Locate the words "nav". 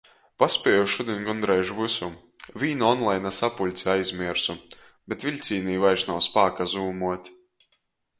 6.13-6.23